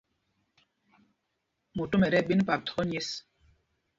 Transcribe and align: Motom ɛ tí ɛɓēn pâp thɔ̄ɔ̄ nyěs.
Motom 1.75 2.01
ɛ 2.05 2.07
tí 2.09 2.17
ɛɓēn 2.19 2.41
pâp 2.47 2.59
thɔ̄ɔ̄ 2.65 2.85
nyěs. 2.89 3.09